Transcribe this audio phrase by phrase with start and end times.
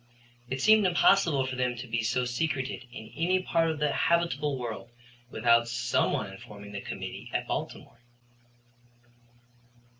[0.49, 4.57] It seemed impossible for them to be so secreted in any part of the habitable
[4.57, 4.89] world
[5.29, 7.99] without some one informing the committee at Baltimore.